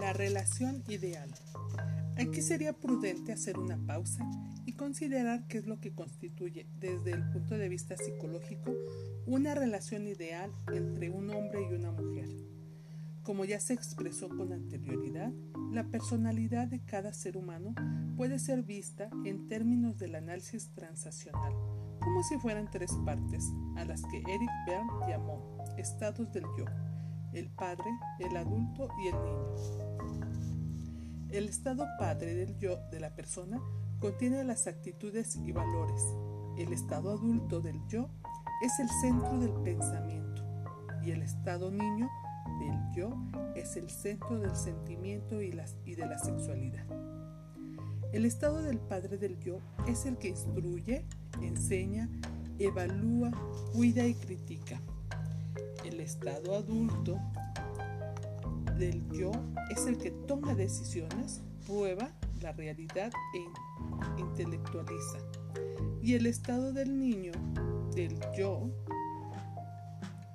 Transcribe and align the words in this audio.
La 0.00 0.14
relación 0.14 0.82
ideal. 0.88 1.28
Aquí 2.16 2.40
sería 2.40 2.72
prudente 2.72 3.32
hacer 3.32 3.58
una 3.58 3.76
pausa 3.76 4.24
y 4.64 4.72
considerar 4.72 5.46
qué 5.46 5.58
es 5.58 5.66
lo 5.66 5.78
que 5.78 5.92
constituye 5.92 6.66
desde 6.78 7.12
el 7.12 7.30
punto 7.30 7.58
de 7.58 7.68
vista 7.68 7.98
psicológico 7.98 8.74
una 9.26 9.54
relación 9.54 10.08
ideal 10.08 10.50
entre 10.72 11.10
un 11.10 11.28
hombre 11.28 11.68
y 11.70 11.74
una 11.74 11.92
mujer. 11.92 12.30
Como 13.22 13.44
ya 13.44 13.60
se 13.60 13.74
expresó 13.74 14.30
con 14.30 14.54
anterioridad, 14.54 15.32
la 15.70 15.84
personalidad 15.84 16.66
de 16.66 16.80
cada 16.80 17.12
ser 17.12 17.36
humano 17.36 17.74
puede 18.16 18.38
ser 18.38 18.62
vista 18.62 19.10
en 19.26 19.48
términos 19.48 19.98
del 19.98 20.14
análisis 20.14 20.70
transaccional, 20.72 21.52
como 22.00 22.22
si 22.22 22.38
fueran 22.38 22.70
tres 22.70 22.90
partes, 23.04 23.44
a 23.76 23.84
las 23.84 24.00
que 24.04 24.16
Eric 24.16 24.50
Bern 24.66 24.88
llamó 25.06 25.58
estados 25.76 26.32
del 26.32 26.44
yo 26.56 26.64
el 27.32 27.48
padre, 27.50 27.90
el 28.18 28.36
adulto 28.36 28.88
y 28.98 29.08
el 29.08 29.14
niño. 29.14 30.30
El 31.30 31.48
estado 31.48 31.86
padre 31.98 32.34
del 32.34 32.58
yo 32.58 32.76
de 32.90 33.00
la 33.00 33.14
persona 33.14 33.60
contiene 34.00 34.42
las 34.44 34.66
actitudes 34.66 35.36
y 35.36 35.52
valores. 35.52 36.02
El 36.58 36.72
estado 36.72 37.10
adulto 37.10 37.60
del 37.60 37.80
yo 37.86 38.08
es 38.62 38.78
el 38.80 38.88
centro 39.00 39.38
del 39.38 39.52
pensamiento 39.62 40.42
y 41.04 41.12
el 41.12 41.22
estado 41.22 41.70
niño 41.70 42.10
del 42.58 42.76
yo 42.92 43.10
es 43.54 43.76
el 43.76 43.88
centro 43.90 44.38
del 44.38 44.54
sentimiento 44.56 45.40
y, 45.40 45.50
de 45.50 46.06
la 46.06 46.18
sexualidad. 46.18 46.84
El 48.12 48.24
estado 48.24 48.60
del 48.62 48.80
padre 48.80 49.16
del 49.16 49.38
yo 49.38 49.60
es 49.86 50.04
el 50.04 50.18
que 50.18 50.28
instruye, 50.28 51.06
enseña, 51.40 52.08
evalúa, 52.58 53.30
cuida 53.72 54.04
y 54.04 54.14
critica 54.14 54.80
el 55.84 56.00
estado 56.00 56.56
adulto 56.56 57.18
del 58.78 59.06
yo 59.12 59.32
es 59.70 59.86
el 59.86 59.98
que 59.98 60.10
toma 60.10 60.54
decisiones, 60.54 61.42
prueba 61.66 62.10
la 62.40 62.52
realidad 62.52 63.12
e 63.34 64.20
intelectualiza. 64.20 65.18
Y 66.02 66.14
el 66.14 66.26
estado 66.26 66.72
del 66.72 66.98
niño, 66.98 67.32
del 67.94 68.18
yo, 68.36 68.70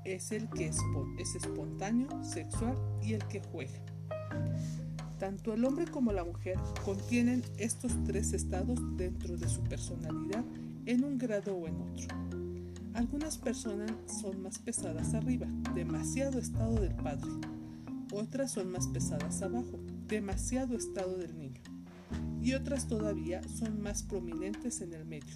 es 0.03 0.31
el 0.31 0.47
que 0.49 0.67
es, 0.67 0.77
es 1.17 1.35
espontáneo, 1.35 2.23
sexual 2.23 2.77
y 3.01 3.13
el 3.13 3.25
que 3.27 3.41
juega. 3.51 3.79
Tanto 5.19 5.53
el 5.53 5.65
hombre 5.65 5.85
como 5.85 6.11
la 6.11 6.23
mujer 6.23 6.57
contienen 6.83 7.43
estos 7.57 7.91
tres 8.03 8.33
estados 8.33 8.79
dentro 8.97 9.37
de 9.37 9.47
su 9.47 9.63
personalidad 9.63 10.43
en 10.85 11.03
un 11.03 11.17
grado 11.17 11.55
o 11.55 11.67
en 11.67 11.81
otro. 11.81 12.34
Algunas 12.95 13.37
personas 13.37 13.91
son 14.07 14.41
más 14.41 14.57
pesadas 14.57 15.13
arriba, 15.15 15.47
demasiado 15.75 16.39
estado 16.39 16.79
del 16.79 16.95
padre. 16.95 17.29
Otras 18.13 18.51
son 18.51 18.71
más 18.71 18.87
pesadas 18.87 19.41
abajo, 19.41 19.81
demasiado 20.07 20.77
estado 20.77 21.17
del 21.17 21.37
niño. 21.37 21.61
Y 22.41 22.53
otras 22.53 22.87
todavía 22.87 23.41
son 23.49 23.81
más 23.81 24.01
prominentes 24.01 24.79
en 24.79 24.93
el 24.93 25.03
medio. 25.03 25.35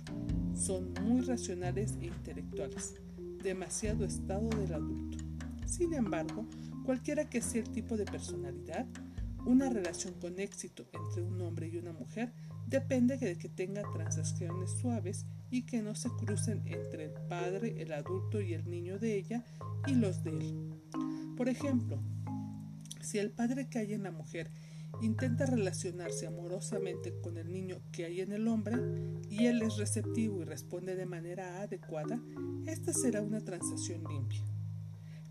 Son 0.55 0.93
muy 1.03 1.19
racionales 1.19 1.97
e 1.99 2.05
intelectuales, 2.05 2.95
demasiado 3.43 4.05
estado 4.05 4.47
del 4.51 4.73
adulto. 4.73 5.17
Sin 5.65 5.93
embargo, 5.93 6.45
cualquiera 6.85 7.29
que 7.29 7.41
sea 7.41 7.61
el 7.61 7.69
tipo 7.71 7.97
de 7.97 8.05
personalidad, 8.05 8.85
una 9.45 9.69
relación 9.69 10.13
con 10.21 10.39
éxito 10.39 10.87
entre 10.93 11.23
un 11.23 11.41
hombre 11.41 11.67
y 11.67 11.77
una 11.77 11.91
mujer 11.91 12.31
depende 12.67 13.17
de 13.17 13.37
que 13.37 13.49
tenga 13.49 13.81
transacciones 13.91 14.71
suaves 14.79 15.25
y 15.51 15.63
que 15.63 15.81
no 15.81 15.95
se 15.95 16.09
crucen 16.09 16.61
entre 16.65 17.05
el 17.05 17.13
padre, 17.27 17.81
el 17.81 17.93
adulto 17.93 18.41
y 18.41 18.53
el 18.53 18.69
niño 18.69 18.99
de 18.99 19.15
ella 19.15 19.43
y 19.87 19.95
los 19.95 20.23
de 20.23 20.31
él. 20.31 20.73
Por 21.35 21.49
ejemplo, 21.49 21.99
si 23.01 23.17
el 23.17 23.31
padre 23.31 23.67
que 23.69 23.79
hay 23.79 23.93
en 23.93 24.03
la 24.03 24.11
mujer 24.11 24.51
intenta 25.01 25.45
relacionarse 25.45 26.27
amorosamente 26.27 27.13
con 27.21 27.37
el 27.37 27.51
niño 27.51 27.79
que 27.91 28.05
hay 28.05 28.21
en 28.21 28.31
el 28.31 28.47
hombre 28.47 28.75
y 29.29 29.45
él 29.45 29.61
es 29.61 29.77
receptivo 29.77 30.41
y 30.41 30.45
responde 30.45 30.95
de 30.95 31.05
manera 31.05 31.61
adecuada, 31.61 32.19
esta 32.65 32.93
será 32.93 33.21
una 33.21 33.41
transacción 33.41 34.03
limpia. 34.09 34.43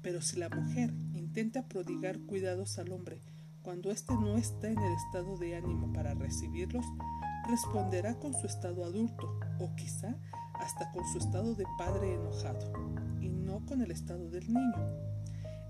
Pero 0.02 0.22
si 0.22 0.38
la 0.38 0.48
mujer 0.48 0.94
intenta 1.14 1.68
prodigar 1.68 2.18
cuidados 2.20 2.78
al 2.78 2.92
hombre 2.92 3.20
cuando 3.62 3.90
éste 3.90 4.14
no 4.14 4.38
está 4.38 4.70
en 4.70 4.78
el 4.78 4.92
estado 4.94 5.36
de 5.36 5.56
ánimo 5.56 5.92
para 5.92 6.14
recibirlos, 6.14 6.86
responderá 7.48 8.14
con 8.18 8.34
su 8.34 8.46
estado 8.46 8.84
adulto 8.84 9.40
o 9.58 9.74
quizá 9.74 10.14
hasta 10.54 10.90
con 10.92 11.04
su 11.06 11.18
estado 11.18 11.54
de 11.54 11.64
padre 11.78 12.14
enojado 12.14 12.72
y 13.20 13.28
no 13.28 13.64
con 13.66 13.80
el 13.80 13.90
estado 13.90 14.28
del 14.28 14.52
niño. 14.52 15.08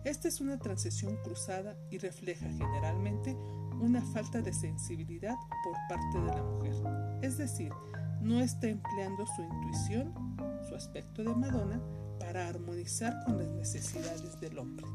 Esta 0.05 0.29
es 0.29 0.41
una 0.41 0.59
transición 0.59 1.17
cruzada 1.23 1.77
y 1.91 1.99
refleja 1.99 2.49
generalmente 2.49 3.37
una 3.81 4.03
falta 4.03 4.43
de 4.43 4.53
sensibilidad 4.53 5.37
por 5.65 5.75
parte 5.89 6.19
de 6.19 6.35
la 6.35 6.43
mujer. 6.43 6.75
Es 7.23 7.39
decir, 7.39 7.73
no 8.21 8.41
está 8.41 8.69
empleando 8.69 9.25
su 9.27 9.43
intuición, 9.43 10.37
su 10.69 10.75
aspecto 10.75 11.23
de 11.23 11.35
Madonna, 11.35 11.81
para 12.19 12.49
armonizar 12.49 13.23
con 13.25 13.39
las 13.39 13.49
necesidades 13.49 14.41
del 14.41 14.59
hombre. 14.59 14.87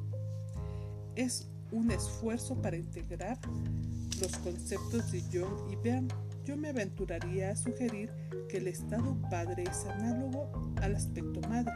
Es 1.16 1.48
un 1.72 1.92
esfuerzo 1.92 2.62
para 2.62 2.76
integrar 2.76 3.40
los 4.20 4.36
conceptos 4.38 5.12
de 5.12 5.22
Jung 5.22 5.72
y 5.72 5.76
Bern 5.78 6.08
yo 6.46 6.58
me 6.58 6.70
aventuraría 6.70 7.52
a 7.52 7.56
sugerir 7.56 8.12
que 8.50 8.58
el 8.58 8.68
estado 8.68 9.18
padre 9.30 9.64
es 9.64 9.86
análogo 9.86 10.52
al 10.82 10.96
aspecto 10.96 11.40
madre. 11.48 11.74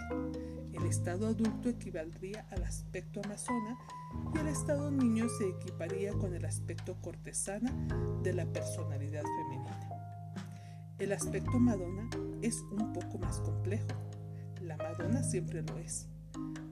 El 0.73 0.85
estado 0.85 1.28
adulto 1.28 1.69
equivaldría 1.69 2.45
al 2.51 2.63
aspecto 2.63 3.22
amazona 3.23 3.78
y 4.35 4.39
el 4.39 4.47
estado 4.47 4.91
niño 4.91 5.28
se 5.38 5.50
equiparía 5.50 6.13
con 6.13 6.33
el 6.33 6.45
aspecto 6.45 6.95
cortesana 7.01 7.72
de 8.23 8.33
la 8.33 8.45
personalidad 8.45 9.23
femenina. 9.23 9.79
El 10.99 11.13
aspecto 11.13 11.59
Madonna 11.59 12.09
es 12.41 12.61
un 12.72 12.94
poco 12.94 13.17
más 13.17 13.39
complejo. 13.39 13.88
La 14.61 14.78
Madonna 14.78 15.23
siempre 15.23 15.61
lo 15.61 15.78
es, 15.78 16.07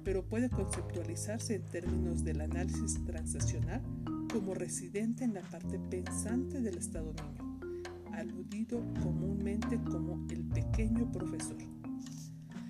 pero 0.03 0.23
puede 0.23 0.49
conceptualizarse 0.49 1.55
en 1.55 1.65
términos 1.65 2.23
del 2.23 2.41
análisis 2.41 3.03
transaccional 3.05 3.81
como 4.31 4.53
residente 4.53 5.23
en 5.23 5.33
la 5.33 5.41
parte 5.41 5.79
pensante 5.79 6.59
del 6.61 6.77
estado 6.77 7.13
niño 7.13 7.44
aludido 8.17 8.81
comúnmente 9.01 9.79
como 9.83 10.25
el 10.29 10.43
pequeño 10.43 11.11
profesor. 11.11 11.57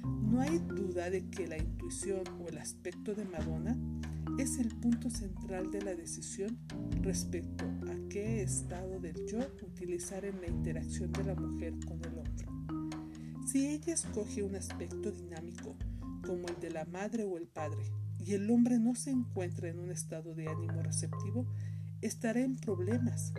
No 0.03 0.41
hay 0.41 0.59
duda 0.59 1.09
de 1.09 1.29
que 1.29 1.47
la 1.47 1.57
intuición 1.57 2.23
o 2.39 2.47
el 2.50 2.57
aspecto 2.57 3.13
de 3.13 3.25
Madonna 3.25 3.78
es 4.38 4.57
el 4.57 4.67
punto 4.67 5.09
central 5.09 5.72
de 5.72 5.81
la 5.81 5.95
decisión 5.95 6.57
respecto 7.01 7.66
a 7.66 8.09
qué 8.09 8.41
estado 8.41 9.00
del 9.00 9.16
yo 9.28 9.39
utilizar 9.66 10.25
en 10.25 10.41
la 10.41 10.47
interacción 10.47 11.11
de 11.13 11.23
la 11.23 11.35
mujer 11.35 11.73
con 11.85 12.03
el 12.03 12.17
hombre. 12.17 12.45
Si 13.45 13.67
ella 13.67 13.94
escoge 13.94 14.44
un 14.44 14.55
aspecto 14.55 15.11
dinámico 15.11 15.75
como 16.25 16.47
el 16.47 16.59
de 16.59 16.72
la 16.72 16.85
madre 16.85 17.23
o 17.23 17.38
el 17.38 17.47
padre 17.47 17.84
y 18.25 18.34
el 18.34 18.50
hombre 18.50 18.79
no 18.79 18.95
se 18.95 19.11
encuentra 19.11 19.69
en 19.69 19.79
un 19.79 19.91
estado 19.91 20.34
de 20.34 20.47
ánimo 20.47 20.81
receptivo, 20.81 21.45
estará 22.01 22.41
en 22.41 22.55
problemas 22.55 23.34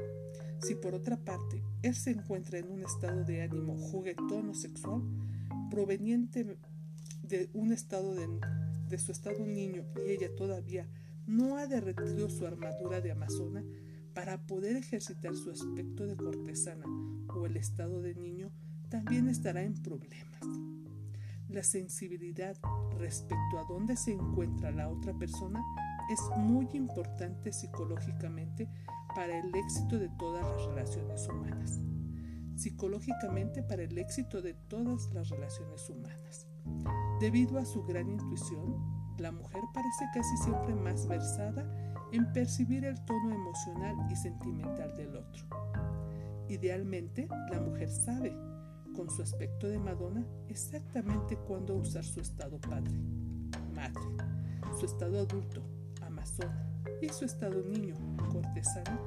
si 0.60 0.74
por 0.74 0.94
otra 0.94 1.16
parte 1.16 1.62
él 1.82 1.94
se 1.94 2.10
encuentra 2.10 2.58
en 2.58 2.70
un 2.70 2.82
estado 2.82 3.24
de 3.24 3.42
ánimo 3.42 3.76
juguetón 3.76 4.50
o 4.50 4.54
sexual, 4.54 5.02
proveniente 5.70 6.58
de 7.22 7.50
un 7.52 7.72
estado 7.72 8.14
de, 8.14 8.26
de 8.88 8.98
su 8.98 9.12
estado 9.12 9.44
niño 9.46 9.84
y 10.06 10.12
ella 10.12 10.34
todavía 10.36 10.88
no 11.26 11.56
ha 11.56 11.66
derretido 11.66 12.30
su 12.30 12.46
armadura 12.46 13.00
de 13.00 13.10
amazona 13.10 13.64
para 14.14 14.46
poder 14.46 14.76
ejercitar 14.76 15.34
su 15.34 15.50
aspecto 15.50 16.06
de 16.06 16.16
cortesana 16.16 16.86
o 17.28 17.44
el 17.44 17.56
estado 17.56 18.00
de 18.00 18.14
niño, 18.14 18.50
también 18.88 19.28
estará 19.28 19.62
en 19.62 19.74
problemas. 19.74 20.40
La 21.48 21.62
sensibilidad 21.62 22.56
respecto 22.98 23.58
a 23.58 23.64
dónde 23.68 23.96
se 23.96 24.12
encuentra 24.12 24.70
la 24.70 24.88
otra 24.88 25.12
persona 25.12 25.62
es 26.08 26.20
muy 26.36 26.68
importante 26.72 27.52
psicológicamente 27.52 28.68
para 29.14 29.38
el 29.38 29.54
éxito 29.54 29.98
de 29.98 30.08
todas 30.18 30.44
las 30.44 30.66
relaciones 30.66 31.28
humanas. 31.28 31.80
Psicológicamente 32.56 33.62
para 33.62 33.82
el 33.82 33.98
éxito 33.98 34.40
de 34.40 34.54
todas 34.54 35.12
las 35.12 35.28
relaciones 35.28 35.88
humanas. 35.90 36.46
Debido 37.20 37.58
a 37.58 37.64
su 37.64 37.82
gran 37.84 38.08
intuición, 38.08 38.76
la 39.18 39.32
mujer 39.32 39.62
parece 39.72 40.04
casi 40.12 40.36
siempre 40.38 40.74
más 40.74 41.06
versada 41.06 41.66
en 42.12 42.32
percibir 42.32 42.84
el 42.84 43.02
tono 43.04 43.34
emocional 43.34 43.96
y 44.10 44.16
sentimental 44.16 44.94
del 44.96 45.16
otro. 45.16 45.46
Idealmente, 46.48 47.28
la 47.50 47.60
mujer 47.60 47.88
sabe, 47.88 48.36
con 48.94 49.10
su 49.10 49.22
aspecto 49.22 49.68
de 49.68 49.78
Madonna, 49.78 50.24
exactamente 50.48 51.36
cuándo 51.36 51.74
usar 51.74 52.04
su 52.04 52.20
estado 52.20 52.60
padre, 52.60 52.98
madre, 53.74 54.00
su 54.78 54.86
estado 54.86 55.18
adulto, 55.20 55.62
y 57.00 57.08
su 57.08 57.24
estado 57.24 57.62
niño, 57.62 57.94
cortesano, 58.32 59.00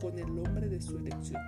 con 0.00 0.18
el 0.18 0.30
hombre 0.38 0.68
de 0.68 0.80
su 0.80 0.98
elección. 0.98 1.40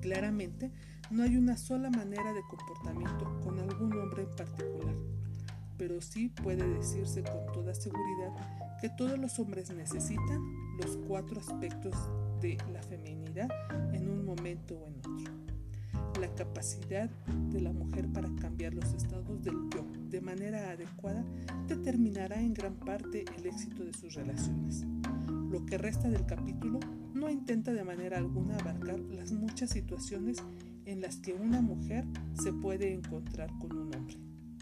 Claramente, 0.00 0.70
no 1.10 1.22
hay 1.22 1.36
una 1.36 1.56
sola 1.56 1.90
manera 1.90 2.32
de 2.32 2.40
comportamiento 2.42 3.40
con 3.42 3.58
algún 3.58 3.92
hombre 3.98 4.22
en 4.22 4.36
particular. 4.36 4.94
pero 5.76 6.02
sí 6.02 6.28
puede 6.28 6.68
decirse 6.68 7.22
con 7.22 7.52
toda 7.54 7.74
seguridad 7.74 8.30
que 8.82 8.90
todos 8.90 9.18
los 9.18 9.38
hombres 9.38 9.70
necesitan 9.70 10.76
los 10.76 10.98
cuatro 11.08 11.40
aspectos 11.40 11.94
de 12.42 12.58
la 12.70 12.82
feminidad 12.82 13.48
en 13.94 14.10
un 14.10 14.26
momento 14.26 14.74
o 14.74 14.86
en 14.86 14.98
otro. 14.98 15.49
La 16.20 16.28
capacidad 16.34 17.08
de 17.50 17.62
la 17.62 17.72
mujer 17.72 18.06
para 18.12 18.28
cambiar 18.36 18.74
los 18.74 18.92
estados 18.92 19.42
del 19.42 19.54
yo 19.74 19.86
de 20.10 20.20
manera 20.20 20.70
adecuada 20.70 21.24
determinará 21.66 22.38
en 22.38 22.52
gran 22.52 22.74
parte 22.74 23.24
el 23.38 23.46
éxito 23.46 23.84
de 23.84 23.94
sus 23.94 24.12
relaciones. 24.12 24.84
Lo 25.50 25.64
que 25.64 25.78
resta 25.78 26.10
del 26.10 26.26
capítulo 26.26 26.78
no 27.14 27.30
intenta 27.30 27.72
de 27.72 27.84
manera 27.84 28.18
alguna 28.18 28.58
abarcar 28.58 29.00
las 29.00 29.32
muchas 29.32 29.70
situaciones 29.70 30.42
en 30.84 31.00
las 31.00 31.16
que 31.16 31.32
una 31.32 31.62
mujer 31.62 32.04
se 32.34 32.52
puede 32.52 32.92
encontrar 32.92 33.50
con 33.58 33.72
un 33.72 33.94
hombre. 33.94 34.16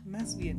Más 0.07 0.39
bien, 0.39 0.59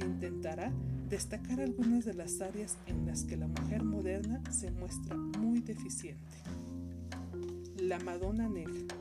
intentará 0.00 0.72
destacar 1.08 1.60
algunas 1.60 2.04
de 2.04 2.14
las 2.14 2.40
áreas 2.40 2.76
en 2.86 3.06
las 3.06 3.22
que 3.22 3.36
la 3.36 3.46
mujer 3.46 3.84
moderna 3.84 4.42
se 4.50 4.72
muestra 4.72 5.16
muy 5.16 5.60
deficiente. 5.60 6.38
La 7.76 8.00
Madonna 8.00 8.48
Negra. 8.48 8.99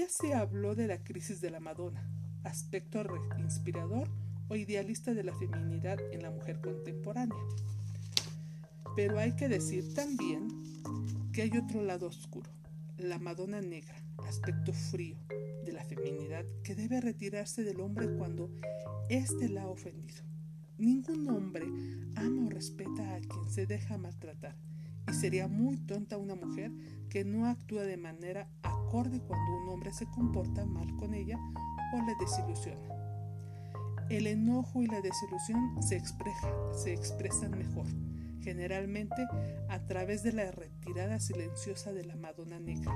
Ya 0.00 0.08
se 0.08 0.32
habló 0.32 0.74
de 0.74 0.86
la 0.86 1.04
crisis 1.04 1.42
de 1.42 1.50
la 1.50 1.60
Madonna, 1.60 2.02
aspecto 2.42 3.04
inspirador 3.38 4.08
o 4.48 4.56
idealista 4.56 5.12
de 5.12 5.22
la 5.22 5.34
feminidad 5.34 5.98
en 6.10 6.22
la 6.22 6.30
mujer 6.30 6.58
contemporánea. 6.62 7.36
Pero 8.96 9.18
hay 9.18 9.36
que 9.36 9.50
decir 9.50 9.92
también 9.92 10.48
que 11.34 11.42
hay 11.42 11.50
otro 11.54 11.82
lado 11.82 12.06
oscuro, 12.06 12.48
la 12.96 13.18
Madonna 13.18 13.60
negra, 13.60 13.94
aspecto 14.26 14.72
frío 14.72 15.18
de 15.66 15.72
la 15.72 15.84
feminidad 15.84 16.46
que 16.64 16.74
debe 16.74 17.02
retirarse 17.02 17.62
del 17.62 17.82
hombre 17.82 18.08
cuando 18.16 18.50
éste 19.10 19.50
la 19.50 19.64
ha 19.64 19.68
ofendido. 19.68 20.24
Ningún 20.78 21.28
hombre 21.28 21.66
ama 22.16 22.46
o 22.46 22.48
respeta 22.48 23.16
a 23.16 23.20
quien 23.20 23.50
se 23.50 23.66
deja 23.66 23.98
maltratar 23.98 24.56
y 25.08 25.14
sería 25.14 25.48
muy 25.48 25.76
tonta 25.78 26.16
una 26.16 26.34
mujer 26.34 26.72
que 27.08 27.24
no 27.24 27.46
actúa 27.46 27.82
de 27.82 27.96
manera 27.96 28.48
acorde 28.62 29.20
cuando 29.20 29.56
un 29.62 29.68
hombre 29.68 29.92
se 29.92 30.06
comporta 30.06 30.64
mal 30.64 30.94
con 30.96 31.14
ella 31.14 31.38
o 31.92 31.96
le 32.04 32.14
desilusiona. 32.20 32.88
El 34.08 34.26
enojo 34.26 34.82
y 34.82 34.86
la 34.86 35.00
desilusión 35.00 35.80
se, 35.82 35.96
expresan 36.92 37.56
mejor 37.56 37.86
generalmente 38.42 39.26
a 39.68 39.78
través 39.86 40.22
de 40.22 40.32
la 40.32 40.50
retirada 40.50 41.20
silenciosa 41.20 41.92
de 41.92 42.04
la 42.04 42.16
Madonna 42.16 42.58
Negra, 42.58 42.92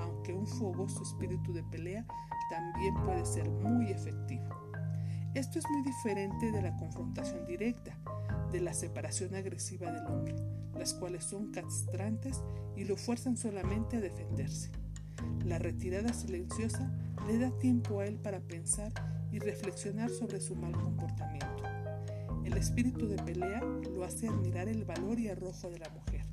aunque 0.00 0.32
un 0.32 0.46
fogoso 0.46 1.02
espíritu 1.02 1.52
de 1.52 1.62
pelea 1.64 2.06
también 2.50 2.94
puede 3.04 3.26
ser 3.26 3.50
muy 3.50 3.90
efectivo. 3.90 4.44
Esto 5.34 5.58
es 5.58 5.64
muy 5.70 5.82
diferente 5.82 6.52
de 6.52 6.62
la 6.62 6.76
confrontación 6.76 7.44
directa, 7.46 7.98
de 8.54 8.60
la 8.60 8.72
separación 8.72 9.34
agresiva 9.34 9.90
del 9.90 10.06
hombre, 10.06 10.36
las 10.78 10.94
cuales 10.94 11.24
son 11.24 11.50
castrantes 11.50 12.40
y 12.76 12.84
lo 12.84 12.96
fuerzan 12.96 13.36
solamente 13.36 13.96
a 13.96 14.00
defenderse. 14.00 14.70
La 15.44 15.58
retirada 15.58 16.12
silenciosa 16.12 16.88
le 17.26 17.36
da 17.38 17.50
tiempo 17.58 17.98
a 17.98 18.06
él 18.06 18.14
para 18.14 18.38
pensar 18.38 18.92
y 19.32 19.40
reflexionar 19.40 20.08
sobre 20.08 20.40
su 20.40 20.54
mal 20.54 20.70
comportamiento. 20.70 21.64
El 22.44 22.56
espíritu 22.56 23.08
de 23.08 23.16
pelea 23.16 23.60
lo 23.92 24.04
hace 24.04 24.28
admirar 24.28 24.68
el 24.68 24.84
valor 24.84 25.18
y 25.18 25.30
arrojo 25.30 25.68
de 25.68 25.80
la 25.80 25.88
mujer. 25.88 26.24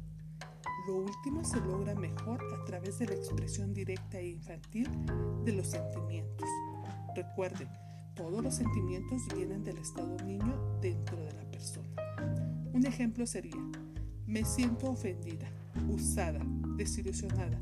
Lo 0.87 0.97
último 0.97 1.43
se 1.43 1.59
logra 1.59 1.95
mejor 1.95 2.39
a 2.53 2.65
través 2.65 2.99
de 2.99 3.07
la 3.07 3.15
expresión 3.15 3.73
directa 3.73 4.19
e 4.19 4.27
infantil 4.27 4.87
de 5.43 5.53
los 5.53 5.65
sentimientos. 5.65 6.47
Recuerde, 7.15 7.67
todos 8.15 8.43
los 8.43 8.53
sentimientos 8.53 9.23
vienen 9.33 9.63
del 9.63 9.79
estado 9.79 10.15
niño 10.23 10.77
dentro 10.81 11.17
de 11.17 11.33
la 11.33 11.49
persona. 11.49 11.90
Un 12.73 12.85
ejemplo 12.85 13.25
sería, 13.25 13.57
me 14.25 14.45
siento 14.45 14.91
ofendida, 14.91 15.47
usada, 15.89 16.41
desilusionada, 16.77 17.59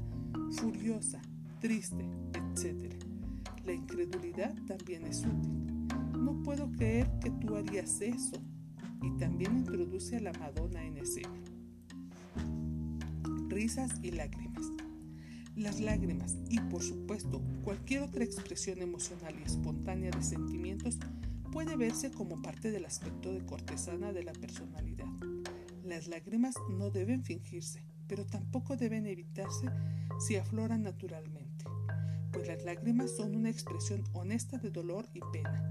furiosa, 0.52 1.22
triste, 1.60 2.06
etc. 2.34 2.94
La 3.66 3.74
incredulidad 3.74 4.54
también 4.68 5.06
es 5.06 5.26
útil 5.26 5.60
no 6.20 6.44
puedo 6.44 6.70
creer 6.72 7.10
que 7.22 7.32
tú 7.32 7.56
harías 7.56 8.02
eso. 8.02 8.42
Y 9.02 9.18
también 9.18 9.58
introduce 9.58 10.18
a 10.18 10.20
la 10.20 10.34
Madonna 10.34 10.86
en 10.86 10.98
escena. 10.98 11.34
Risas 13.48 13.92
y 14.04 14.12
lágrimas. 14.12 14.66
Las 15.56 15.80
lágrimas 15.80 16.38
y 16.50 16.60
por 16.60 16.84
supuesto 16.84 17.42
cualquier 17.64 18.04
otra 18.04 18.24
expresión 18.24 18.82
emocional 18.82 19.34
y 19.40 19.44
espontánea 19.44 20.12
de 20.12 20.22
sentimientos 20.22 20.98
puede 21.52 21.76
verse 21.76 22.12
como 22.12 22.42
parte 22.42 22.72
del 22.72 22.86
aspecto 22.86 23.34
de 23.34 23.46
cortesana 23.46 24.14
de 24.14 24.24
la 24.24 24.34
personalidad. 24.34 24.99
Las 25.90 26.08
lágrimas 26.08 26.56
no 26.70 26.90
deben 26.92 27.24
fingirse, 27.24 27.84
pero 28.08 28.26
tampoco 28.26 28.78
deben 28.78 29.06
evitarse 29.06 29.68
si 30.20 30.38
afloran 30.38 30.84
naturalmente, 30.84 31.66
pues 32.32 32.48
las 32.48 32.64
lágrimas 32.64 33.16
son 33.16 33.36
una 33.36 33.50
expresión 33.50 34.04
honesta 34.14 34.58
de 34.58 34.70
dolor 34.70 35.10
y 35.14 35.20
pena 35.34 35.70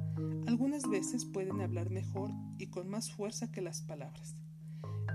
algunas 0.49 0.89
veces 0.89 1.25
pueden 1.25 1.61
hablar 1.61 1.91
mejor 1.91 2.31
y 2.59 2.67
con 2.67 2.89
más 2.89 3.13
fuerza 3.13 3.53
que 3.53 3.61
las 3.61 3.83
palabras. 3.83 4.35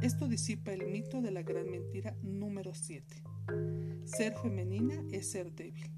Esto 0.01 0.27
disipa 0.27 0.71
el 0.71 0.85
mito 0.85 1.21
de 1.21 1.31
la 1.31 1.41
gran 1.41 1.69
mentira 1.69 2.15
número 2.21 2.73
7. 2.73 3.03
Ser 4.05 4.35
femenina 4.37 5.03
es 5.11 5.31
ser 5.31 5.53
débil, 5.53 5.91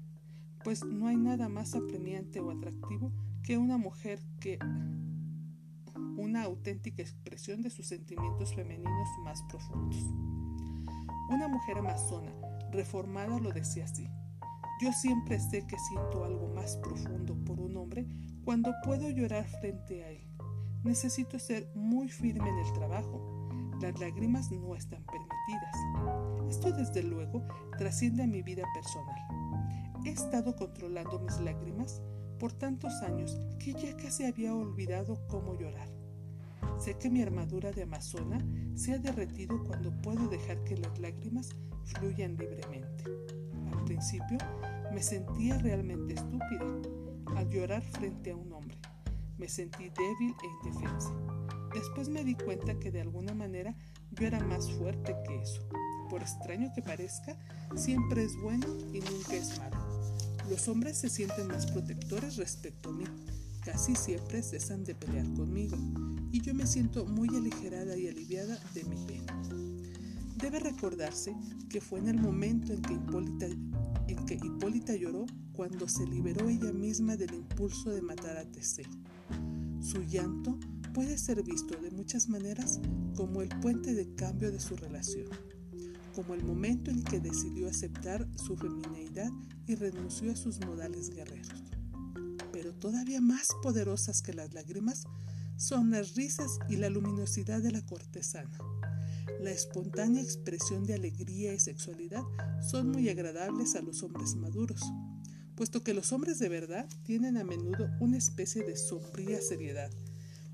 pues 0.64 0.84
no 0.84 1.06
hay 1.06 1.16
nada 1.16 1.48
más 1.48 1.74
apremiante 1.74 2.40
o 2.40 2.50
atractivo 2.50 3.12
que 3.44 3.56
una 3.56 3.76
mujer 3.76 4.20
que 4.40 4.58
una 6.16 6.44
auténtica 6.44 7.02
expresión 7.02 7.62
de 7.62 7.70
sus 7.70 7.86
sentimientos 7.86 8.54
femeninos 8.54 9.08
más 9.24 9.42
profundos. 9.44 10.02
Una 11.28 11.48
mujer 11.48 11.78
amazona, 11.78 12.32
reformada, 12.70 13.38
lo 13.38 13.52
decía 13.52 13.84
así. 13.84 14.08
Yo 14.80 14.92
siempre 14.92 15.38
sé 15.40 15.66
que 15.66 15.78
siento 15.78 16.24
algo 16.24 16.48
más 16.54 16.76
profundo 16.76 17.36
por 17.44 17.60
un 17.60 17.76
hombre 17.76 18.06
cuando 18.44 18.74
puedo 18.84 19.10
llorar 19.10 19.46
frente 19.60 20.04
a 20.04 20.10
él. 20.10 20.26
Necesito 20.84 21.38
ser 21.38 21.70
muy 21.74 22.08
firme 22.08 22.48
en 22.48 22.58
el 22.58 22.72
trabajo. 22.72 23.48
Las 23.80 23.98
lágrimas 23.98 24.50
no 24.52 24.74
están 24.74 25.04
permitidas. 25.04 25.76
Esto 26.48 26.72
desde 26.72 27.02
luego 27.02 27.46
trasciende 27.78 28.22
a 28.22 28.26
mi 28.26 28.42
vida 28.42 28.64
personal. 28.74 29.20
He 30.04 30.10
estado 30.10 30.54
controlando 30.54 31.18
mis 31.18 31.38
lágrimas 31.40 32.00
por 32.38 32.52
tantos 32.52 33.02
años 33.02 33.38
que 33.58 33.72
ya 33.72 33.96
casi 33.96 34.24
había 34.24 34.54
olvidado 34.54 35.26
cómo 35.28 35.58
llorar. 35.58 35.95
Sé 36.78 36.94
que 36.98 37.10
mi 37.10 37.22
armadura 37.22 37.72
de 37.72 37.82
amazona 37.82 38.44
se 38.74 38.92
ha 38.92 38.98
derretido 38.98 39.62
cuando 39.64 39.90
puedo 40.02 40.28
dejar 40.28 40.62
que 40.64 40.76
las 40.76 40.98
lágrimas 40.98 41.50
fluyan 41.84 42.36
libremente. 42.36 43.04
Al 43.72 43.84
principio 43.84 44.38
me 44.92 45.02
sentía 45.02 45.58
realmente 45.58 46.14
estúpida 46.14 46.66
al 47.36 47.48
llorar 47.48 47.82
frente 47.82 48.30
a 48.30 48.36
un 48.36 48.52
hombre. 48.52 48.76
Me 49.38 49.48
sentí 49.48 49.90
débil 49.90 50.34
e 50.42 50.68
indefensa. 50.68 51.12
Después 51.74 52.08
me 52.08 52.24
di 52.24 52.34
cuenta 52.34 52.78
que 52.78 52.90
de 52.90 53.00
alguna 53.00 53.34
manera 53.34 53.74
yo 54.12 54.26
era 54.26 54.40
más 54.40 54.70
fuerte 54.72 55.14
que 55.26 55.42
eso. 55.42 55.66
Por 56.08 56.22
extraño 56.22 56.72
que 56.74 56.82
parezca, 56.82 57.38
siempre 57.74 58.22
es 58.24 58.36
bueno 58.40 58.66
y 58.92 59.00
nunca 59.00 59.34
es 59.34 59.58
malo. 59.58 59.76
Los 60.48 60.68
hombres 60.68 60.98
se 60.98 61.08
sienten 61.08 61.48
más 61.48 61.66
protectores 61.70 62.36
respecto 62.36 62.90
a 62.90 62.92
mí. 62.92 63.04
Casi 63.66 63.96
siempre 63.96 64.44
cesan 64.44 64.84
de 64.84 64.94
pelear 64.94 65.26
conmigo 65.34 65.76
y 66.30 66.40
yo 66.40 66.54
me 66.54 66.68
siento 66.68 67.04
muy 67.04 67.28
aligerada 67.30 67.96
y 67.96 68.06
aliviada 68.06 68.56
de 68.72 68.84
mi 68.84 68.94
pena. 69.06 69.42
Debe 70.36 70.60
recordarse 70.60 71.34
que 71.68 71.80
fue 71.80 71.98
en 71.98 72.06
el 72.06 72.20
momento 72.20 72.72
en 72.72 72.80
que 72.80 72.94
Hipólita, 72.94 73.46
en 73.46 74.24
que 74.24 74.34
Hipólita 74.34 74.94
lloró 74.94 75.26
cuando 75.52 75.88
se 75.88 76.06
liberó 76.06 76.48
ella 76.48 76.72
misma 76.72 77.16
del 77.16 77.34
impulso 77.34 77.90
de 77.90 78.02
matar 78.02 78.36
a 78.36 78.44
Teseo. 78.44 78.88
Su 79.80 80.00
llanto 80.04 80.60
puede 80.94 81.18
ser 81.18 81.42
visto 81.42 81.76
de 81.76 81.90
muchas 81.90 82.28
maneras 82.28 82.78
como 83.16 83.42
el 83.42 83.48
puente 83.48 83.94
de 83.94 84.14
cambio 84.14 84.52
de 84.52 84.60
su 84.60 84.76
relación, 84.76 85.26
como 86.14 86.34
el 86.34 86.44
momento 86.44 86.92
en 86.92 87.02
que 87.02 87.18
decidió 87.18 87.68
aceptar 87.68 88.28
su 88.36 88.56
femineidad 88.56 89.32
y 89.66 89.74
renunció 89.74 90.30
a 90.30 90.36
sus 90.36 90.64
modales 90.64 91.10
guerreros. 91.10 91.65
Todavía 92.86 93.20
más 93.20 93.48
poderosas 93.64 94.22
que 94.22 94.32
las 94.32 94.54
lágrimas 94.54 95.08
son 95.56 95.90
las 95.90 96.14
risas 96.14 96.60
y 96.68 96.76
la 96.76 96.88
luminosidad 96.88 97.60
de 97.60 97.72
la 97.72 97.84
cortesana. 97.84 98.56
La 99.40 99.50
espontánea 99.50 100.22
expresión 100.22 100.84
de 100.84 100.94
alegría 100.94 101.52
y 101.52 101.58
sexualidad 101.58 102.22
son 102.62 102.92
muy 102.92 103.08
agradables 103.08 103.74
a 103.74 103.82
los 103.82 104.04
hombres 104.04 104.36
maduros, 104.36 104.80
puesto 105.56 105.82
que 105.82 105.94
los 105.94 106.12
hombres 106.12 106.38
de 106.38 106.48
verdad 106.48 106.88
tienen 107.02 107.38
a 107.38 107.42
menudo 107.42 107.90
una 107.98 108.18
especie 108.18 108.62
de 108.62 108.76
sombría 108.76 109.40
seriedad, 109.42 109.90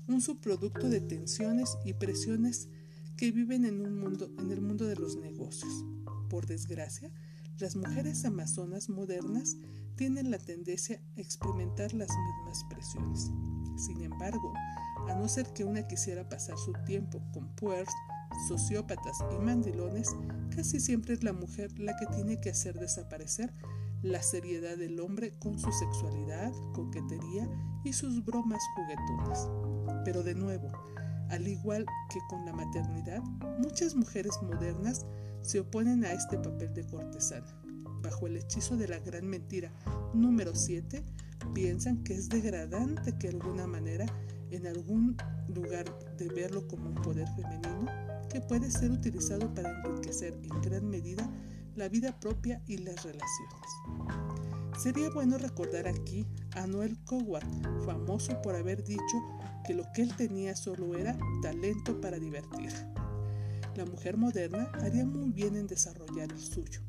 un 0.07 0.19
subproducto 0.19 0.89
de 0.89 1.01
tensiones 1.01 1.77
y 1.85 1.93
presiones 1.93 2.67
que 3.15 3.31
viven 3.31 3.63
en, 3.63 3.79
un 3.79 3.99
mundo, 3.99 4.31
en 4.39 4.49
el 4.49 4.59
mundo 4.59 4.87
de 4.87 4.95
los 4.95 5.17
negocios. 5.17 5.85
Por 6.31 6.47
desgracia, 6.47 7.11
las 7.59 7.75
mujeres 7.75 8.25
amazonas 8.25 8.89
modernas 8.89 9.55
tienen 9.95 10.31
la 10.31 10.37
tendencia 10.37 10.99
a 11.17 11.19
experimentar 11.19 11.93
las 11.93 12.09
mismas 12.09 12.63
presiones. 12.69 13.31
Sin 13.77 14.01
embargo, 14.01 14.53
A 15.09 15.15
no 15.15 15.27
ser 15.27 15.51
que 15.51 15.65
una 15.65 15.85
quisiera 15.85 16.29
pasar 16.29 16.57
su 16.57 16.71
tiempo 16.85 17.21
con 17.33 17.53
puers, 17.55 17.91
sociópatas 18.47 19.17
y 19.33 19.37
mandilones, 19.43 20.15
casi 20.55 20.79
siempre 20.79 21.13
es 21.13 21.23
la 21.23 21.33
mujer 21.33 21.77
la 21.77 21.95
que 21.97 22.05
tiene 22.07 22.39
que 22.39 22.51
hacer 22.51 22.79
desaparecer 22.79 23.53
la 24.01 24.21
seriedad 24.21 24.77
del 24.77 24.99
hombre 24.99 25.31
con 25.39 25.57
su 25.57 25.71
sexualidad, 25.71 26.51
coquetería 26.73 27.49
y 27.83 27.93
sus 27.93 28.23
bromas 28.23 28.61
juguetonas. 28.75 29.49
Pero 30.05 30.23
de 30.23 30.35
nuevo, 30.35 30.71
al 31.29 31.47
igual 31.47 31.85
que 32.09 32.19
con 32.29 32.45
la 32.45 32.53
maternidad, 32.53 33.21
muchas 33.59 33.95
mujeres 33.95 34.33
modernas 34.41 35.05
se 35.41 35.59
oponen 35.59 36.05
a 36.05 36.11
este 36.11 36.37
papel 36.37 36.73
de 36.73 36.85
cortesana. 36.85 37.62
Bajo 38.03 38.27
el 38.27 38.37
hechizo 38.37 38.75
de 38.75 38.89
la 38.89 38.99
gran 38.99 39.25
mentira 39.25 39.71
número 40.13 40.53
7, 40.53 41.03
piensan 41.53 42.03
que 42.03 42.13
es 42.13 42.27
degradante 42.27 43.17
que 43.17 43.29
de 43.29 43.37
alguna 43.37 43.65
manera, 43.65 44.05
en 44.51 44.67
algún 44.67 45.15
lugar 45.47 45.85
de 46.17 46.27
verlo 46.27 46.67
como 46.67 46.89
un 46.89 46.95
poder 46.95 47.27
femenino, 47.29 47.85
que 48.29 48.41
puede 48.41 48.69
ser 48.69 48.91
utilizado 48.91 49.53
para 49.53 49.69
enriquecer 49.69 50.37
en 50.43 50.61
gran 50.61 50.89
medida 50.89 51.27
la 51.75 51.87
vida 51.87 52.19
propia 52.19 52.61
y 52.67 52.77
las 52.77 53.03
relaciones. 53.03 53.69
Sería 54.77 55.09
bueno 55.09 55.37
recordar 55.37 55.87
aquí 55.87 56.25
a 56.55 56.67
Noel 56.67 56.97
Coward, 57.05 57.45
famoso 57.85 58.41
por 58.41 58.55
haber 58.55 58.83
dicho 58.83 59.21
que 59.65 59.73
lo 59.73 59.83
que 59.93 60.01
él 60.01 60.15
tenía 60.15 60.55
solo 60.55 60.97
era 60.97 61.17
talento 61.41 61.99
para 62.01 62.19
divertir. 62.19 62.71
La 63.75 63.85
mujer 63.85 64.17
moderna 64.17 64.71
haría 64.81 65.05
muy 65.05 65.31
bien 65.31 65.55
en 65.55 65.67
desarrollar 65.67 66.31
el 66.31 66.39
suyo. 66.39 66.81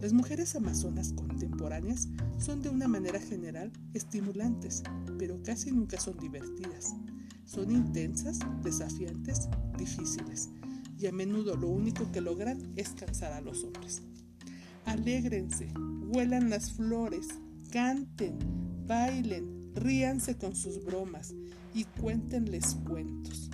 Las 0.00 0.12
mujeres 0.12 0.54
amazonas 0.54 1.14
contemporáneas 1.14 2.08
son 2.38 2.60
de 2.60 2.68
una 2.68 2.86
manera 2.86 3.18
general 3.18 3.72
estimulantes, 3.94 4.82
pero 5.18 5.42
casi 5.42 5.70
nunca 5.70 5.98
son 5.98 6.18
divertidas. 6.18 6.94
Son 7.46 7.70
intensas, 7.70 8.40
desafiantes, 8.62 9.48
difíciles, 9.78 10.50
y 10.98 11.06
a 11.06 11.12
menudo 11.12 11.56
lo 11.56 11.68
único 11.68 12.10
que 12.12 12.20
logran 12.20 12.72
es 12.76 12.90
cansar 12.90 13.32
a 13.32 13.40
los 13.40 13.64
hombres. 13.64 14.02
Alégrense, 14.84 15.72
huelan 16.12 16.50
las 16.50 16.72
flores, 16.72 17.28
canten, 17.70 18.38
bailen, 18.86 19.72
ríanse 19.74 20.36
con 20.36 20.54
sus 20.54 20.84
bromas 20.84 21.34
y 21.72 21.84
cuéntenles 21.84 22.76
cuentos. 22.86 23.50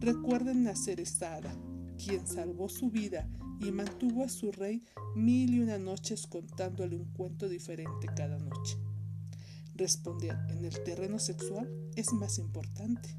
Recuerden 0.00 0.66
a 0.66 0.74
Cerezada, 0.74 1.54
quien 1.96 2.26
salvó 2.26 2.68
su 2.68 2.90
vida 2.90 3.28
y 3.60 3.72
mantuvo 3.72 4.24
a 4.24 4.28
su 4.28 4.52
rey 4.52 4.82
mil 5.14 5.54
y 5.54 5.60
una 5.60 5.78
noches 5.78 6.26
contándole 6.26 6.96
un 6.96 7.06
cuento 7.12 7.48
diferente 7.48 8.08
cada 8.14 8.38
noche. 8.38 8.78
Responder 9.74 10.36
en 10.48 10.64
el 10.64 10.82
terreno 10.82 11.18
sexual 11.18 11.70
es 11.96 12.12
más 12.12 12.38
importante. 12.38 13.10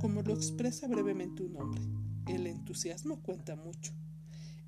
Como 0.00 0.22
lo 0.22 0.34
expresa 0.34 0.86
brevemente 0.86 1.42
un 1.42 1.56
hombre, 1.56 1.82
el 2.26 2.46
entusiasmo 2.46 3.20
cuenta 3.22 3.56
mucho. 3.56 3.92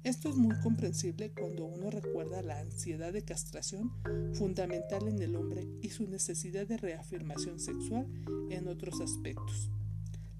Esto 0.02 0.28
es 0.28 0.36
muy 0.36 0.54
comprensible 0.60 1.32
cuando 1.32 1.64
uno 1.64 1.90
recuerda 1.90 2.40
la 2.40 2.60
ansiedad 2.60 3.12
de 3.12 3.22
castración 3.22 3.92
fundamental 4.34 5.08
en 5.08 5.20
el 5.20 5.34
hombre 5.34 5.66
y 5.82 5.90
su 5.90 6.06
necesidad 6.06 6.66
de 6.66 6.76
reafirmación 6.76 7.58
sexual 7.58 8.06
en 8.50 8.68
otros 8.68 9.00
aspectos. 9.00 9.70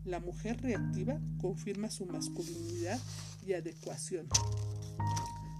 La 0.06 0.20
mujer 0.20 0.62
reactiva 0.62 1.18
confirma 1.40 1.90
su 1.90 2.06
masculinidad 2.06 3.00
y 3.44 3.54
adecuación. 3.54 4.28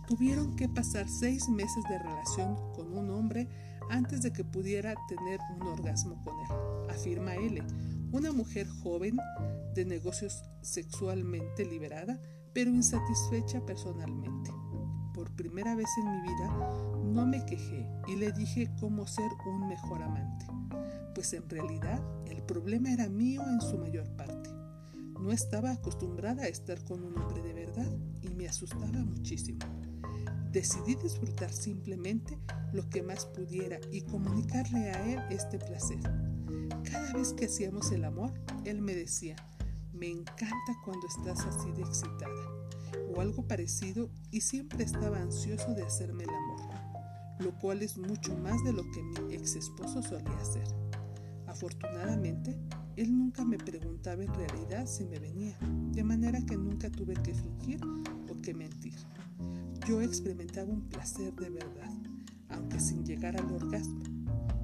Tuvieron 0.07 0.55
que 0.55 0.69
pasar 0.69 1.09
seis 1.09 1.49
meses 1.49 1.83
de 1.89 1.99
relación 1.99 2.55
con 2.73 2.97
un 2.97 3.11
hombre 3.11 3.49
antes 3.91 4.23
de 4.23 4.33
que 4.33 4.45
pudiera 4.45 4.95
tener 5.09 5.41
un 5.57 5.67
orgasmo 5.67 6.23
con 6.23 6.35
él, 6.39 6.95
afirma 6.95 7.35
L, 7.35 7.61
una 8.13 8.31
mujer 8.31 8.69
joven 8.69 9.17
de 9.75 9.85
negocios 9.85 10.45
sexualmente 10.63 11.65
liberada, 11.65 12.21
pero 12.53 12.71
insatisfecha 12.71 13.67
personalmente. 13.67 14.53
Por 15.13 15.35
primera 15.35 15.75
vez 15.75 15.89
en 15.99 16.13
mi 16.13 16.21
vida 16.23 16.96
me 17.27 17.45
quejé 17.45 17.89
y 18.07 18.17
le 18.17 18.33
dije 18.33 18.71
cómo 18.81 19.07
ser 19.07 19.31
un 19.47 19.69
mejor 19.69 20.03
amante, 20.03 20.47
pues 21.15 21.33
en 21.33 21.49
realidad 21.49 22.01
el 22.27 22.43
problema 22.43 22.93
era 22.93 23.09
mío 23.09 23.43
en 23.47 23.61
su 23.61 23.79
mayor 23.79 24.09
parte. 24.17 24.51
No 25.21 25.33
estaba 25.33 25.73
acostumbrada 25.73 26.45
a 26.45 26.49
estar 26.49 26.83
con 26.85 27.03
un 27.03 27.19
hombre 27.19 27.43
de 27.43 27.53
verdad 27.53 27.91
y 28.23 28.29
me 28.31 28.49
asustaba 28.49 29.05
muchísimo. 29.05 29.61
Decidí 30.53 30.95
disfrutar 30.95 31.53
simplemente 31.53 32.39
lo 32.73 32.89
que 32.89 33.03
más 33.03 33.27
pudiera 33.27 33.79
y 33.91 34.03
comunicarle 34.03 34.91
a 34.91 35.07
él 35.07 35.21
este 35.31 35.59
placer 35.59 36.01
cada 36.91 37.13
vez 37.13 37.33
que 37.33 37.47
hacíamos 37.47 37.91
el 37.93 38.05
amor, 38.05 38.33
él 38.65 38.81
me 38.81 38.95
decía, 38.95 39.37
me 39.93 40.09
encanta 40.09 40.77
cuando 40.85 41.07
estás 41.07 41.45
así 41.47 41.71
de 41.73 41.83
excitada, 41.83 42.33
o 43.15 43.21
algo 43.21 43.47
parecido, 43.47 44.11
y 44.31 44.41
siempre 44.41 44.85
estaba 44.85 45.19
ansioso 45.19 45.75
de 45.75 45.83
hacerme 45.83 46.25
el 46.25 46.31
amor, 46.31 46.56
lo 47.39 47.57
cual 47.59 47.83
es 47.83 47.99
mucho 47.99 48.37
más 48.37 48.63
de 48.65 48.73
lo 48.73 48.83
que 48.91 49.03
mi 49.03 49.35
ex 49.35 49.57
esposo 49.57 50.03
solía 50.03 50.37
hacer. 50.41 50.67
Afortunadamente, 51.47 52.59
él 52.97 53.17
nunca 53.17 53.45
me 53.45 53.59
preguntaba 53.59 54.25
en 54.25 54.35
realidad 54.35 54.87
si 54.87 55.05
me 55.05 55.19
venía, 55.19 55.57
de 55.93 56.03
manera 56.03 56.41
que 56.45 56.57
nunca 56.57 56.91
tuve 56.91 57.15
que 57.15 57.35
fingir 57.35 57.81
o 58.31 58.41
que 58.41 58.55
mentir. 58.55 58.95
Yo 59.87 60.01
experimentaba 60.01 60.73
un 60.73 60.89
placer 60.89 61.35
de 61.35 61.51
verdad, 61.51 61.93
aunque 62.49 62.81
sin 62.81 63.05
llegar 63.05 63.37
al 63.37 63.53
orgasmo. 63.53 64.03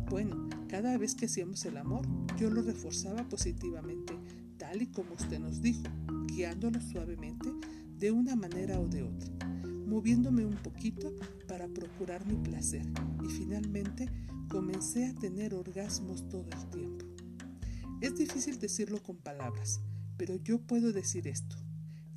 Bueno, 0.09 0.49
cada 0.69 0.97
vez 0.99 1.14
que 1.14 1.26
hacíamos 1.26 1.64
el 1.64 1.76
amor, 1.76 2.07
yo 2.38 2.50
lo 2.50 2.62
reforzaba 2.62 3.29
positivamente, 3.29 4.14
tal 4.59 4.83
y 4.83 4.87
como 4.87 5.14
usted 5.14 5.38
nos 5.38 5.62
dijo, 5.62 5.83
guiándolo 6.26 6.81
suavemente 6.81 7.50
de 7.99 8.11
una 8.11 8.35
manera 8.35 8.81
o 8.81 8.88
de 8.88 9.02
otra, 9.02 9.29
moviéndome 9.92 10.46
un 10.46 10.56
poquito 10.56 11.12
para 11.46 11.68
procurar 11.68 12.25
mi 12.26 12.37
placer 12.37 12.82
y 13.22 13.28
finalmente 13.28 14.08
comencé 14.49 15.04
a 15.04 15.14
tener 15.14 15.52
orgasmos 15.52 16.26
todo 16.30 16.46
el 16.50 16.70
tiempo. 16.70 17.04
Es 18.00 18.16
difícil 18.16 18.58
decirlo 18.58 19.02
con 19.02 19.18
palabras, 19.18 19.82
pero 20.16 20.37
yo 20.37 20.62
puedo 20.62 20.92
decir 20.92 21.28
esto. 21.28 21.56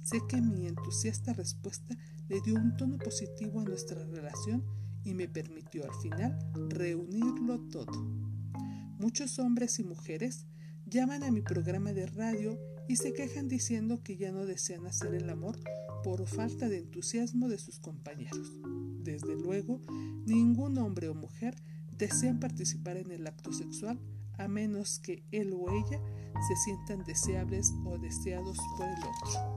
Sé 0.01 0.21
que 0.29 0.39
mi 0.39 0.67
entusiasta 0.67 1.33
respuesta 1.33 1.97
le 2.29 2.39
dio 2.39 2.55
un 2.55 2.77
tono 2.77 2.97
positivo 2.97 3.59
a 3.59 3.65
nuestra 3.65 4.05
relación 4.05 4.63
y 5.03 5.13
me 5.13 5.27
permitió 5.27 5.83
al 5.83 5.93
final 6.01 6.39
reunirlo 6.69 7.59
todo. 7.59 7.91
Muchos 8.99 9.37
hombres 9.37 9.79
y 9.79 9.83
mujeres 9.83 10.45
llaman 10.85 11.23
a 11.23 11.31
mi 11.31 11.41
programa 11.41 11.91
de 11.91 12.07
radio 12.07 12.57
y 12.87 12.95
se 12.95 13.11
quejan 13.11 13.49
diciendo 13.49 14.01
que 14.01 14.15
ya 14.15 14.31
no 14.31 14.45
desean 14.45 14.85
hacer 14.85 15.13
el 15.13 15.29
amor 15.29 15.59
por 16.05 16.27
falta 16.27 16.69
de 16.69 16.77
entusiasmo 16.77 17.49
de 17.49 17.57
sus 17.57 17.79
compañeros. 17.79 18.53
Desde 19.01 19.35
luego, 19.35 19.81
ningún 20.27 20.77
hombre 20.77 21.09
o 21.09 21.15
mujer 21.15 21.55
desean 21.97 22.39
participar 22.39 22.97
en 22.97 23.09
el 23.09 23.25
acto 23.25 23.51
sexual 23.51 23.99
a 24.37 24.47
menos 24.47 24.99
que 24.99 25.23
él 25.31 25.51
o 25.51 25.67
ella 25.71 25.99
se 26.47 26.55
sientan 26.63 27.03
deseables 27.05 27.73
o 27.87 27.97
deseados 27.97 28.59
por 28.77 28.85
el 28.87 28.99
otro. 28.99 29.54